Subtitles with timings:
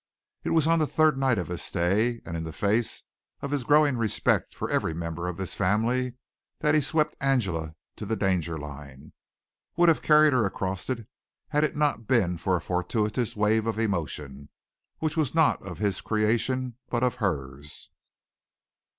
[0.43, 3.03] It was on the third night of his stay and in the face
[3.43, 6.15] of his growing respect for every member of this family,
[6.57, 9.13] that he swept Angela to the danger line
[9.77, 11.05] would have carried her across it
[11.49, 14.49] had it not been for a fortuitous wave of emotion,
[14.97, 17.91] which was not of his creation, but of hers.